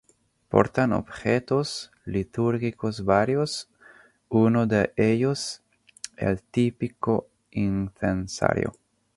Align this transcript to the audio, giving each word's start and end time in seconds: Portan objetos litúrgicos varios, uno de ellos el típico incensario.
Portan 0.49 0.93
objetos 0.93 1.91
litúrgicos 2.05 3.05
varios, 3.05 3.69
uno 4.29 4.65
de 4.65 4.93
ellos 4.97 5.61
el 6.17 6.41
típico 6.41 7.27
incensario. 7.51 8.71